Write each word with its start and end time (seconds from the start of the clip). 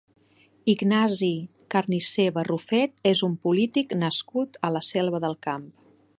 Ignasi 0.71 1.29
Carnicer 1.75 2.27
Barrufet 2.39 3.05
és 3.13 3.23
un 3.31 3.37
polític 3.45 3.95
nascut 4.05 4.63
a 4.71 4.75
la 4.79 4.87
Selva 4.93 5.23
del 5.29 5.39
Camp. 5.49 5.71